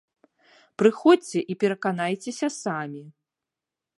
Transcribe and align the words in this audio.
Прыходзьце 0.81 1.39
і 1.53 1.57
пераканайцеся 1.63 2.47
самі! 2.63 3.03